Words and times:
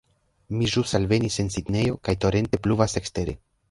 Mi 0.61 0.69
ĵus 0.75 0.93
alvenis 1.01 1.39
en 1.45 1.53
Sidnejo 1.59 2.01
kaj 2.09 2.19
torente 2.27 2.65
pluvas 2.67 3.03
ekstere 3.05 3.43